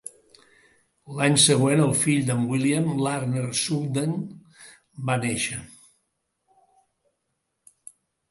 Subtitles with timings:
[1.15, 4.15] L"any següent, el fill de"n William, Larner Sugden,
[5.09, 5.59] va néixer.